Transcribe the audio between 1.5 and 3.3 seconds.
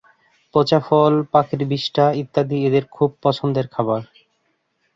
বিষ্ঠা ইত্যাদি এদের খুব